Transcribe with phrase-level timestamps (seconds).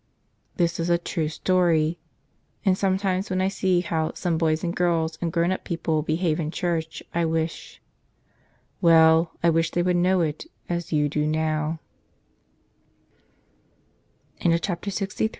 [0.55, 1.99] This is a true story.
[2.65, 6.39] And sometimes when I see how some boys and girls and grown up people behave
[6.39, 7.79] in church I wish—
[8.81, 10.91] well, I wish they would know it, as